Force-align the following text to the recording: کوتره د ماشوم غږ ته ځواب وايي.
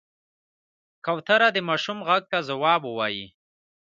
کوتره 1.05 1.47
د 1.53 1.57
ماشوم 1.67 1.99
غږ 2.07 2.23
ته 2.31 2.37
ځواب 2.49 2.81
وايي. 2.97 3.27